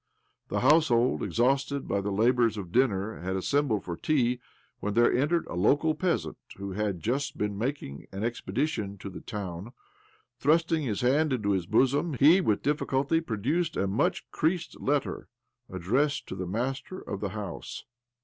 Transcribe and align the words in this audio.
The 0.47 0.61
'household, 0.61 1.21
exhausted 1.21 1.87
by 1.87 2.01
the 2.01 2.09
labours 2.09 2.57
of 2.57 2.71
dinner, 2.71 3.19
had 3.19 3.35
assembled 3.35 3.83
for 3.83 3.95
tea, 3.95 4.39
when 4.79 4.95
there 4.95 5.15
entered 5.15 5.45
a 5.45 5.53
local 5.53 5.93
peasant 5.93 6.39
who 6.57 6.71
had 6.71 7.01
just 7.01 7.37
been 7.37 7.55
making 7.55 8.07
an 8.11 8.23
expedition 8.23 8.97
to 8.97 9.11
the 9.11 9.21
town. 9.21 9.73
Thirusting 10.39 10.81
his 10.87 11.01
hand 11.01 11.33
into 11.33 11.51
his 11.51 11.67
bosom, 11.67 12.15
he 12.19 12.41
with 12.41 12.63
difficulty 12.63 13.21
produced 13.21 13.77
a 13.77 13.85
much 13.85 14.25
creased 14.31 14.79
letter, 14.81 15.27
addressed 15.69 16.25
to 16.29 16.35
the 16.35 16.47
master 16.47 16.99
of 16.99 17.19
the 17.19 17.29
house. 17.29 17.85